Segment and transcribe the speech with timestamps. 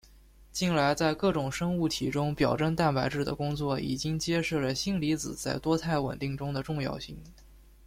[0.51, 7.15] 近来在各种生物体中表征蛋白质的工作已经揭示了锌离子在多肽稳定中的重要性。